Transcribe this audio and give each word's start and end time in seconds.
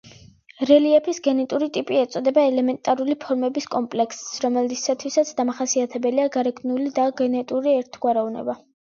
რელიეფის 0.67 1.17
გენეტური 1.25 1.65
ტიპი 1.73 1.97
ეწოდება 2.03 2.45
ელემენტარული 2.51 3.15
ფორმების 3.25 3.67
კომპლექსს, 3.75 4.39
რომლისთვისაც 4.45 5.33
დამახასიათებელია 5.41 6.25
გარეგნული 6.37 6.89
და 6.97 7.05
გენეტური 7.21 7.75
ერთგვაროვნება. 7.83 8.57